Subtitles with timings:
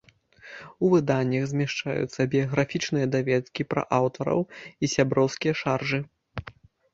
[0.85, 5.99] У выданнях змяшчаюцца біяграфічныя даведкі пра аўтараў і сяброўскія шаржы.